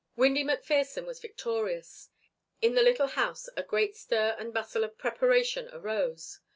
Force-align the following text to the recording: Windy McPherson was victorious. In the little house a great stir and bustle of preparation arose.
Windy 0.15 0.43
McPherson 0.43 1.05
was 1.05 1.19
victorious. 1.19 2.09
In 2.59 2.73
the 2.73 2.81
little 2.81 3.05
house 3.05 3.47
a 3.55 3.61
great 3.61 3.95
stir 3.95 4.35
and 4.39 4.51
bustle 4.51 4.83
of 4.83 4.97
preparation 4.97 5.69
arose. 5.71 6.39